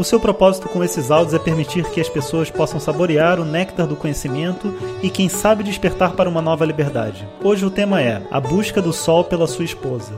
O 0.00 0.02
seu 0.02 0.18
propósito 0.18 0.66
com 0.66 0.82
esses 0.82 1.10
áudios 1.10 1.34
é 1.34 1.38
permitir 1.38 1.84
que 1.90 2.00
as 2.00 2.08
pessoas 2.08 2.50
possam 2.50 2.80
saborear 2.80 3.38
o 3.38 3.44
néctar 3.44 3.86
do 3.86 3.94
conhecimento 3.94 4.74
e, 5.02 5.10
quem 5.10 5.28
sabe, 5.28 5.62
despertar 5.62 6.16
para 6.16 6.26
uma 6.26 6.40
nova 6.40 6.64
liberdade. 6.64 7.28
Hoje 7.44 7.66
o 7.66 7.70
tema 7.70 8.00
é 8.00 8.26
A 8.30 8.40
Busca 8.40 8.80
do 8.80 8.94
Sol 8.94 9.24
pela 9.24 9.46
Sua 9.46 9.66
Esposa, 9.66 10.14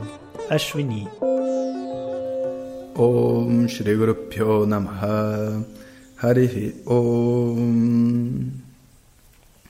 Ashwini. 0.49 1.09
Om 2.95 3.67
Shri 3.67 3.93
Guru 3.93 4.15
Pyo 4.15 4.65
Namaha 4.65 5.65
Harihi 6.15 6.75
Om 6.85 8.51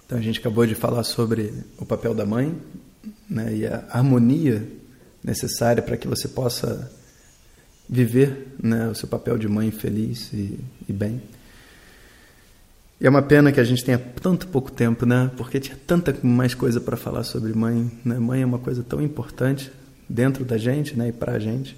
Então 0.06 0.20
a 0.20 0.22
gente 0.22 0.40
acabou 0.40 0.68
de 0.68 0.76
falar 0.76 1.06
sobre 1.06 1.52
o 1.80 1.88
papel 1.88 2.14
da 2.14 2.24
mãe 2.24 2.56
né, 3.28 3.52
e 3.52 3.66
a 3.66 3.84
harmonia 3.90 4.64
necessária 5.24 5.82
para 5.82 5.98
que 5.98 6.08
você 6.08 6.28
possa 6.28 6.92
viver 7.88 8.56
né, 8.62 8.88
o 8.90 8.96
seu 8.96 9.08
papel 9.08 9.38
de 9.38 9.48
mãe 9.48 9.72
feliz 9.72 10.32
e, 10.34 10.60
e, 10.88 10.94
bem. 10.94 11.22
E 13.00 13.06
é 13.06 13.10
uma 13.10 13.22
pena 13.22 13.52
que 13.52 13.60
a 13.60 13.64
gente 13.64 13.84
tenha 13.84 13.98
tanto 13.98 14.48
pouco 14.48 14.72
tempo, 14.72 15.06
né? 15.06 15.30
Porque 15.36 15.60
tinha 15.60 15.78
tanta 15.86 16.16
mais 16.24 16.54
coisa 16.54 16.80
para 16.80 16.96
falar 16.96 17.24
sobre 17.24 17.54
mãe. 17.54 17.92
Né? 18.04 18.18
Mãe 18.18 18.42
é 18.42 18.46
uma 18.46 18.60
coisa 18.60 18.84
tão 18.84 19.02
importante 19.02 19.72
dentro 20.08 20.46
da 20.46 20.58
gente, 20.58 20.98
né? 20.98 21.10
E 21.10 21.12
para 21.12 21.34
a 21.34 21.40
gente. 21.40 21.78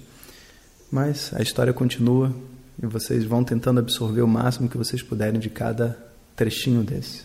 Mas 0.90 1.32
a 1.34 1.42
história 1.42 1.72
continua 1.72 2.32
e 2.80 2.86
vocês 2.86 3.24
vão 3.24 3.42
tentando 3.42 3.80
absorver 3.80 4.22
o 4.22 4.28
máximo 4.28 4.68
que 4.68 4.76
vocês 4.76 5.02
puderem 5.02 5.40
de 5.40 5.50
cada 5.50 5.98
trechinho 6.36 6.82
desse. 6.82 7.22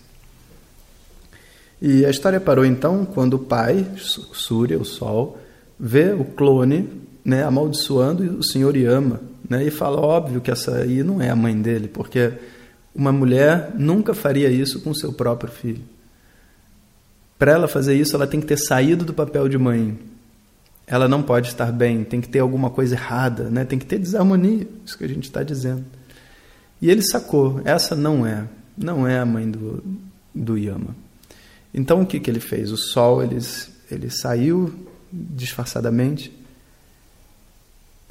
E 1.82 2.06
a 2.06 2.10
história 2.10 2.40
parou 2.40 2.66
então 2.66 3.06
quando 3.06 3.36
o 3.36 3.40
pai, 3.40 3.86
Surya, 3.98 4.78
o 4.78 4.86
Sol, 4.86 5.40
vê 5.80 6.12
o 6.14 6.24
clone 6.24 7.02
né, 7.24 7.44
amaldiçoando 7.44 8.38
o 8.38 8.44
senhor 8.44 8.76
Yama, 8.76 9.22
né, 9.50 9.64
e 9.66 9.72
fala 9.72 10.00
óbvio 10.00 10.42
que 10.42 10.52
essa 10.52 10.78
aí 10.78 11.04
não 11.04 11.22
é 11.22 11.30
a 11.30 11.36
mãe 11.36 11.60
dele, 11.60 11.88
porque 11.88 12.34
uma 12.94 13.12
mulher 13.12 13.72
nunca 13.78 14.14
faria 14.14 14.50
isso 14.50 14.82
com 14.82 14.94
seu 14.94 15.14
próprio 15.14 15.52
filho. 15.52 15.84
Para 17.38 17.54
ela 17.54 17.68
fazer 17.68 17.96
isso, 17.96 18.16
ela 18.16 18.28
tem 18.28 18.40
que 18.40 18.46
ter 18.46 18.58
saído 18.58 19.04
do 19.04 19.14
papel 19.14 19.48
de 19.50 19.58
mãe. 19.58 19.98
Ela 20.86 21.08
não 21.08 21.24
pode 21.24 21.48
estar 21.48 21.72
bem, 21.72 22.04
tem 22.04 22.22
que 22.22 22.30
ter 22.30 22.40
alguma 22.40 22.70
coisa 22.70 22.96
errada, 22.96 23.50
né? 23.50 23.66
tem 23.66 23.80
que 23.80 23.86
ter 23.86 23.98
desarmonia, 23.98 24.68
isso 24.86 24.98
que 24.98 25.04
a 25.04 25.08
gente 25.08 25.24
está 25.24 25.42
dizendo. 25.42 25.86
E 26.82 26.90
ele 26.90 27.02
sacou, 27.02 27.62
essa 27.64 27.96
não 27.96 28.26
é, 28.26 28.46
não 28.78 29.08
é 29.08 29.20
a 29.20 29.26
mãe 29.26 29.50
do, 29.50 29.84
do 30.34 30.58
Yama. 30.58 30.96
Então 31.74 32.02
o 32.02 32.06
que, 32.06 32.20
que 32.20 32.30
ele 32.30 32.40
fez? 32.40 32.72
O 32.72 32.78
sol 32.78 33.24
ele, 33.24 33.38
ele 33.90 34.10
saiu 34.10 34.74
disfarçadamente 35.12 36.32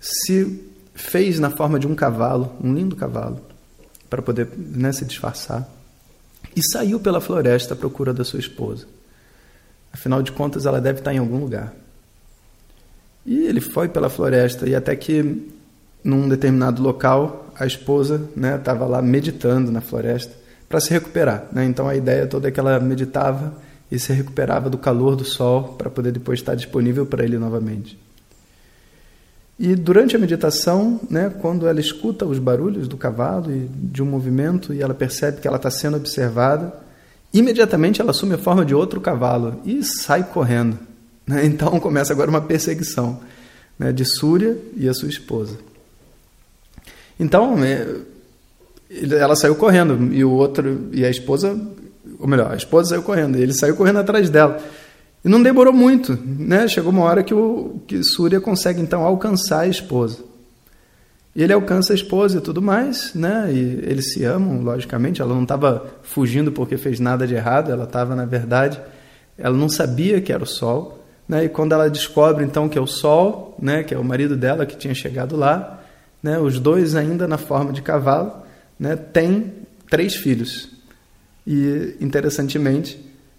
se 0.01 0.65
fez 0.95 1.39
na 1.39 1.51
forma 1.51 1.79
de 1.79 1.87
um 1.87 1.95
cavalo, 1.95 2.53
um 2.63 2.75
lindo 2.75 2.97
cavalo, 2.97 3.41
para 4.09 4.23
poder 4.23 4.49
né, 4.57 4.93
se 4.93 5.05
disfarçar, 5.05 5.69
e 6.57 6.63
saiu 6.73 6.99
pela 6.99 7.21
floresta 7.21 7.75
à 7.75 7.77
procura 7.77 8.13
da 8.13 8.25
sua 8.25 8.41
esposa. 8.41 8.87
Afinal 9.93 10.23
de 10.23 10.33
contas, 10.33 10.67
ela 10.67 10.81
deve 10.81 11.01
estar 11.01 11.13
em 11.13 11.19
algum 11.19 11.39
lugar. 11.39 11.75
E 13.25 13.47
ele 13.47 13.61
foi 13.61 13.89
pela 13.89 14.09
floresta, 14.09 14.69
e 14.69 14.75
até 14.75 14.97
que, 14.97 15.49
num 16.03 16.29
determinado 16.29 16.83
local, 16.83 17.53
a 17.55 17.67
esposa 17.67 18.29
estava 18.57 18.87
né, 18.87 18.91
lá 18.91 19.03
meditando 19.03 19.71
na 19.71 19.81
floresta 19.81 20.35
para 20.69 20.81
se 20.81 20.91
recuperar. 20.91 21.47
Né? 21.53 21.65
Então 21.67 21.89
a 21.89 21.95
ideia 21.95 22.27
toda 22.27 22.49
é 22.49 22.51
que 22.51 22.59
ela 22.59 22.81
meditava 22.81 23.53
e 23.91 23.99
se 23.99 24.13
recuperava 24.13 24.71
do 24.71 24.79
calor 24.79 25.17
do 25.17 25.25
sol 25.25 25.75
para 25.77 25.91
poder 25.91 26.13
depois 26.13 26.39
estar 26.39 26.55
disponível 26.55 27.05
para 27.05 27.25
ele 27.25 27.37
novamente. 27.37 27.99
E 29.63 29.77
durante 29.77 30.17
a 30.17 30.19
meditação, 30.19 30.99
né, 31.11 31.31
quando 31.39 31.69
ela 31.69 31.79
escuta 31.79 32.25
os 32.25 32.39
barulhos 32.39 32.89
do 32.89 32.97
cavalo 32.97 33.53
e 33.53 33.69
de 33.71 34.03
um 34.03 34.07
movimento 34.07 34.73
e 34.73 34.81
ela 34.81 34.95
percebe 34.95 35.39
que 35.39 35.47
ela 35.47 35.59
está 35.59 35.71
sendo 35.71 35.99
observada, 35.99 36.73
imediatamente 37.31 38.01
ela 38.01 38.11
assume 38.11 38.33
a 38.33 38.39
forma 38.39 38.65
de 38.65 38.75
outro 38.75 39.03
cavalo 39.03 39.61
e 39.67 39.85
sai 39.85 40.25
correndo. 40.25 40.79
Né? 41.27 41.45
Então 41.45 41.79
começa 41.79 42.11
agora 42.11 42.31
uma 42.31 42.41
perseguição 42.41 43.21
né, 43.79 43.93
de 43.93 44.03
Súria 44.07 44.57
e 44.75 44.89
a 44.89 44.95
sua 44.95 45.11
esposa. 45.11 45.59
Então 47.19 47.63
é, 47.63 47.87
ela 49.11 49.37
saiu 49.37 49.57
correndo 49.57 50.11
e 50.11 50.25
o 50.25 50.31
outro 50.31 50.89
e 50.91 51.05
a 51.05 51.11
esposa, 51.11 51.55
ou 52.19 52.27
melhor, 52.27 52.51
a 52.51 52.57
esposa 52.57 52.89
saiu 52.89 53.03
correndo 53.03 53.37
e 53.37 53.43
ele 53.43 53.53
saiu 53.53 53.77
correndo 53.77 53.99
atrás 53.99 54.31
dela. 54.31 54.59
E 55.25 55.29
não 55.29 55.43
demorou 55.43 55.73
muito, 55.73 56.19
né? 56.25 56.67
Chegou 56.67 56.91
uma 56.91 57.05
hora 57.05 57.23
que 57.23 57.35
o 57.35 57.81
que 57.87 58.03
Súria 58.03 58.41
consegue 58.41 58.81
então 58.81 59.03
alcançar 59.03 59.61
a 59.61 59.67
esposa. 59.67 60.19
Ele 61.37 61.53
alcança 61.53 61.93
a 61.93 61.95
esposa 61.95 62.39
e 62.39 62.41
tudo 62.41 62.61
mais, 62.61 63.15
né? 63.15 63.51
E 63.53 63.81
eles 63.85 64.13
se 64.13 64.25
amam, 64.25 64.63
logicamente. 64.63 65.23
Ela 65.23 65.35
não 65.35 65.43
estava 65.43 65.87
fugindo 66.03 66.51
porque 66.51 66.77
fez 66.77 66.99
nada 66.99 67.27
de 67.27 67.35
errado. 67.35 67.71
Ela 67.71 67.85
estava, 67.85 68.17
na 68.17 68.25
verdade, 68.25 68.81
ela 69.39 69.57
não 69.57 69.69
sabia 69.69 70.21
que 70.21 70.33
era 70.33 70.43
o 70.43 70.47
Sol, 70.47 71.05
né? 71.29 71.45
E 71.45 71.49
quando 71.49 71.73
ela 71.73 71.89
descobre 71.89 72.45
então 72.45 72.69
que 72.69 72.77
é 72.77 72.81
o 72.81 72.87
Sol, 72.87 73.55
né? 73.61 73.85
Que 73.85 73.95
é 73.95 73.99
o 73.99 74.05
marido 74.05 74.37
dela 74.37 74.67
que 74.67 74.77
tinha 74.77 74.95
chegado 74.95 75.37
lá, 75.37 75.83
né? 76.23 76.39
Os 76.39 76.59
dois 76.59 76.97
ainda 76.97 77.29
na 77.29 77.39
forma 77.39 77.73
de 77.73 77.83
cavalo, 77.83 78.33
né? 78.79 78.97
Têm 78.97 79.53
três 79.89 80.17
filhos. 80.17 80.71
E 81.47 81.97
interessantemente, 82.01 82.99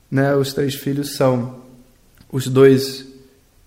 né? 0.09 0.33
Os 0.35 0.53
três 0.53 0.75
filhos 0.75 1.15
são 1.15 1.61
os 2.31 2.47
dois 2.47 3.05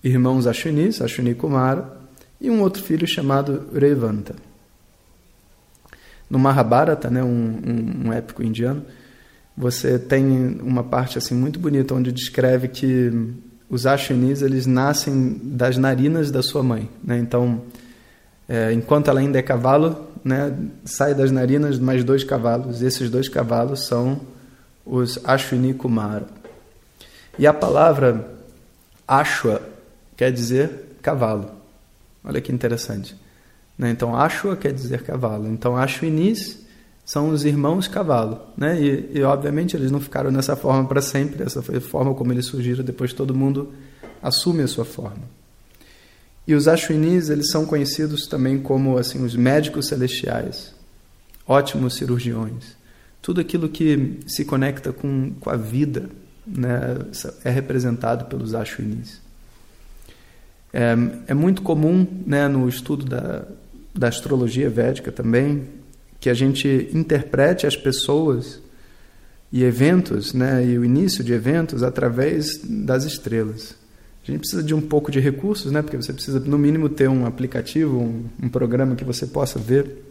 irmãos 0.03 0.47
Ashwinis, 0.47 1.01
Ashwini 1.01 1.35
Kumara, 1.35 1.97
e 2.39 2.49
um 2.49 2.61
outro 2.61 2.83
filho 2.83 3.07
chamado 3.07 3.67
Revanta. 3.73 4.35
No 6.29 6.39
Mahabharata, 6.39 7.09
né, 7.09 7.23
um, 7.23 7.27
um, 7.27 8.07
um 8.07 8.13
épico 8.13 8.43
indiano, 8.43 8.83
você 9.55 9.97
tem 9.97 10.59
uma 10.61 10.83
parte 10.83 11.17
assim 11.17 11.33
muito 11.33 11.59
bonita 11.59 11.93
onde 11.93 12.11
descreve 12.11 12.67
que 12.67 13.11
os 13.69 13.85
Ashwinis 13.85 14.41
eles 14.41 14.65
nascem 14.65 15.39
das 15.41 15.77
narinas 15.77 16.29
da 16.29 16.41
sua 16.41 16.61
mãe. 16.61 16.89
Né? 17.03 17.17
Então, 17.19 17.61
é, 18.49 18.73
enquanto 18.73 19.09
ela 19.09 19.19
ainda 19.19 19.39
é 19.39 19.41
cavalo, 19.41 20.07
né, 20.23 20.53
sai 20.83 21.13
das 21.13 21.31
narinas 21.31 21.79
mais 21.79 22.03
dois 22.03 22.23
cavalos. 22.23 22.81
E 22.81 22.85
esses 22.85 23.09
dois 23.09 23.29
cavalos 23.29 23.87
são 23.87 24.19
os 24.85 25.19
Ashwini 25.23 25.73
Kumara. 25.73 26.27
E 27.39 27.47
a 27.47 27.53
palavra 27.53 28.34
Ashwa 29.07 29.61
quer 30.15 30.31
dizer 30.31 30.97
cavalo. 31.01 31.51
Olha 32.23 32.41
que 32.41 32.51
interessante. 32.51 33.15
Né? 33.77 33.91
Então, 33.91 34.15
Ashwa 34.15 34.55
quer 34.55 34.73
dizer 34.73 35.03
cavalo. 35.03 35.47
Então, 35.47 35.77
Ashwinis 35.77 36.65
são 37.05 37.29
os 37.29 37.45
irmãos 37.45 37.87
cavalo. 37.87 38.41
Né? 38.57 38.81
E, 38.81 39.11
e, 39.19 39.23
obviamente, 39.23 39.75
eles 39.75 39.91
não 39.91 39.99
ficaram 39.99 40.31
nessa 40.31 40.55
forma 40.55 40.87
para 40.87 41.01
sempre. 41.01 41.43
Essa 41.43 41.61
foi 41.61 41.77
a 41.77 41.81
forma 41.81 42.13
como 42.13 42.31
eles 42.31 42.45
surgiram. 42.45 42.83
Depois, 42.83 43.13
todo 43.13 43.35
mundo 43.35 43.73
assume 44.21 44.63
a 44.63 44.67
sua 44.67 44.85
forma. 44.85 45.23
E 46.47 46.53
os 46.53 46.67
Ashwinis, 46.67 47.29
eles 47.29 47.49
são 47.49 47.65
conhecidos 47.65 48.27
também 48.27 48.59
como 48.59 48.97
assim 48.97 49.23
os 49.23 49.35
médicos 49.35 49.87
celestiais, 49.87 50.73
ótimos 51.47 51.95
cirurgiões. 51.95 52.75
Tudo 53.21 53.41
aquilo 53.41 53.67
que 53.67 54.19
se 54.27 54.45
conecta 54.45 54.93
com, 54.93 55.33
com 55.39 55.49
a 55.49 55.55
vida, 55.55 56.09
né, 56.45 56.97
é 57.43 57.49
representado 57.49 58.25
pelos 58.25 58.53
Ashwinis. 58.53 59.21
É, 60.73 60.95
é 61.27 61.33
muito 61.33 61.61
comum 61.61 62.05
né, 62.25 62.47
no 62.47 62.67
estudo 62.67 63.05
da, 63.05 63.45
da 63.93 64.07
astrologia 64.07 64.69
védica 64.69 65.11
também 65.11 65.67
que 66.19 66.29
a 66.29 66.33
gente 66.33 66.89
interprete 66.93 67.67
as 67.67 67.75
pessoas 67.75 68.59
e 69.51 69.63
eventos, 69.63 70.33
né, 70.33 70.65
e 70.65 70.77
o 70.77 70.83
início 70.83 71.23
de 71.23 71.31
eventos 71.31 71.83
através 71.83 72.59
das 72.63 73.05
estrelas. 73.05 73.75
A 74.23 74.31
gente 74.31 74.39
precisa 74.39 74.63
de 74.63 74.73
um 74.73 74.81
pouco 74.81 75.11
de 75.11 75.19
recursos, 75.19 75.71
né, 75.71 75.81
porque 75.81 75.95
você 75.95 76.11
precisa 76.11 76.39
no 76.39 76.57
mínimo 76.57 76.89
ter 76.89 77.07
um 77.07 77.25
aplicativo, 77.25 77.99
um, 77.99 78.25
um 78.41 78.49
programa 78.49 78.95
que 78.95 79.03
você 79.03 79.27
possa 79.27 79.59
ver 79.59 80.03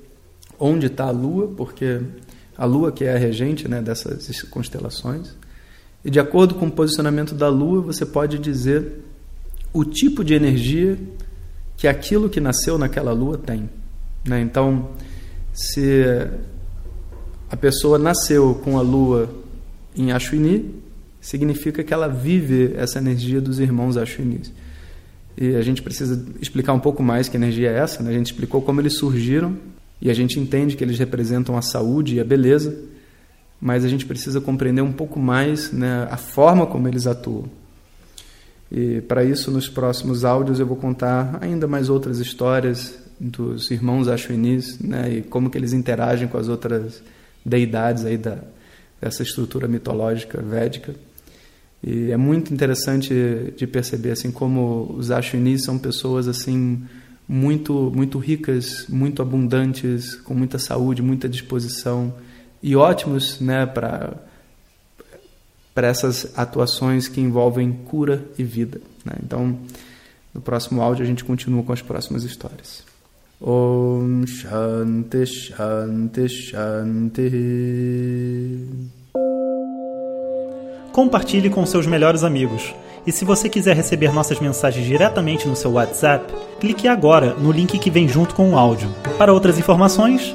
onde 0.59 0.87
está 0.87 1.07
a 1.07 1.11
Lua, 1.11 1.49
porque 1.49 2.01
a 2.57 2.65
Lua 2.65 2.93
que 2.93 3.05
é 3.05 3.15
a 3.15 3.19
regente 3.19 3.69
né, 3.69 3.83
dessas 3.83 4.43
constelações. 4.45 5.35
E 6.05 6.11
de 6.11 6.21
acordo 6.21 6.55
com 6.55 6.67
o 6.67 6.71
posicionamento 6.71 7.35
da 7.35 7.49
Lua, 7.49 7.81
você 7.81 8.05
pode 8.05 8.39
dizer 8.39 9.05
o 9.73 9.85
tipo 9.85 10.23
de 10.23 10.35
energia 10.35 10.99
que 11.77 11.89
aquilo 11.89 12.29
que 12.29 12.41
nasceu 12.41 12.77
naquela 12.77 13.13
Lua 13.13 13.39
tem. 13.39 13.69
Né? 14.27 14.41
Então, 14.41 14.91
se 15.53 16.05
a 17.51 17.57
pessoa 17.57 17.99
nasceu 17.99 18.55
com 18.63 18.79
a 18.79 18.83
Lua 18.83 19.31
em 19.97 20.13
Ashwini, 20.13 20.75
significa 21.21 21.83
que 21.83 21.95
ela 21.95 22.07
vive 22.09 22.75
essa 22.77 22.99
energia 22.99 23.41
dos 23.41 23.59
irmãos 23.59 23.97
Ashwinis. 23.97 24.53
E 25.37 25.57
a 25.57 25.63
gente 25.63 25.83
precisa 25.83 26.25
explicar 26.41 26.75
um 26.75 26.81
pouco 26.81 27.03
mais 27.03 27.29
que 27.29 27.37
energia 27.37 27.71
é 27.71 27.79
essa. 27.79 28.03
Né? 28.03 28.11
A 28.11 28.13
gente 28.13 28.27
explicou 28.27 28.63
como 28.63 28.81
eles 28.81 28.99
surgiram 28.99 29.57
e 30.01 30.11
a 30.11 30.15
gente 30.15 30.39
entende 30.39 30.77
que 30.77 30.85
eles 30.85 30.99
representam 30.99 31.57
a 31.57 31.63
saúde 31.63 32.17
e 32.17 32.21
a 32.21 32.25
beleza, 32.25 32.77
mas 33.65 33.83
a 33.83 33.89
gente 33.89 34.05
precisa 34.05 34.43
compreender 34.43 34.83
um 34.83 34.93
pouco 34.93 35.19
mais 35.19 35.73
né, 35.73 36.07
a 36.11 36.19
forma 36.19 36.67
como 36.67 36.87
eles 36.87 37.07
atuam. 37.07 37.47
E 38.71 39.01
para 39.01 39.25
isso, 39.25 39.51
nos 39.51 39.71
próximos 39.71 40.23
áudios, 40.23 40.61
eu 40.61 40.67
vou 40.67 40.77
contar 40.77 41.39
ainda 41.41 41.67
mais 41.67 41.89
outras 41.89 42.19
histórias 42.19 42.99
dos 43.19 43.71
irmãos 43.71 44.07
Ashwinis 44.07 44.79
né, 44.79 45.15
e 45.15 45.23
como 45.23 45.49
que 45.49 45.57
eles 45.57 45.73
interagem 45.73 46.29
com 46.29 46.37
as 46.37 46.47
outras 46.47 47.03
deidades 47.43 48.05
aí 48.05 48.19
da, 48.19 48.37
dessa 49.01 49.23
estrutura 49.23 49.67
mitológica 49.67 50.43
védica. 50.43 50.95
E 51.83 52.11
é 52.11 52.19
muito 52.19 52.53
interessante 52.53 53.15
de 53.57 53.67
perceber 53.67 54.11
assim 54.11 54.31
como 54.31 54.95
os 54.95 55.11
Ashwinis 55.11 55.65
são 55.65 55.79
pessoas 55.79 56.29
assim 56.29 56.83
muito 57.27 57.91
muito 57.97 58.19
ricas, 58.19 58.85
muito 58.91 59.23
abundantes, 59.23 60.17
com 60.17 60.35
muita 60.35 60.59
saúde, 60.59 61.01
muita 61.01 61.27
disposição 61.31 62.13
e 62.65 62.75
ótimos, 62.75 63.39
né, 63.41 63.67
para 63.67 64.17
essas 65.77 66.33
atuações 66.35 67.07
que 67.07 67.21
envolvem 67.21 67.71
cura 67.71 68.25
e 68.39 68.43
vida. 68.43 68.81
Né? 69.05 69.13
Então, 69.23 69.59
no 70.33 70.41
próximo 70.41 70.81
áudio 70.81 71.05
a 71.05 71.07
gente 71.07 71.23
continua 71.23 71.63
com 71.63 71.75
as 71.75 71.83
próximas 71.83 72.25
histórias. 72.25 72.83
Om 73.39 74.25
Shanti 74.27 75.27
Shanti 75.27 76.29
Shanti 76.31 77.31
compartilhe 80.91 81.51
com 81.51 81.67
seus 81.67 81.87
melhores 81.87 82.25
amigos. 82.25 82.75
E 83.07 83.13
se 83.13 83.27
você 83.27 83.51
quiser 83.51 83.77
receber 83.77 84.11
nossas 84.11 84.41
mensagens 84.41 84.87
diretamente 84.87 85.47
no 85.47 85.55
seu 85.55 85.73
WhatsApp, 85.73 86.33
clique 86.59 86.89
agora 86.89 87.35
no 87.35 87.53
link 87.53 87.79
que 87.79 87.91
vem 87.91 88.09
junto 88.09 88.35
com 88.35 88.53
o 88.53 88.59
áudio. 88.59 88.89
Para 89.19 89.35
outras 89.35 89.59
informações, 89.59 90.35